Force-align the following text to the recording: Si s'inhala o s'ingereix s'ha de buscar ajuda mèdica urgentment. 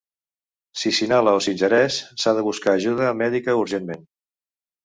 Si 0.83 0.91
s'inhala 0.99 1.33
o 1.39 1.43
s'ingereix 1.47 1.97
s'ha 2.23 2.35
de 2.39 2.47
buscar 2.49 2.75
ajuda 2.81 3.15
mèdica 3.23 3.59
urgentment. 3.63 4.05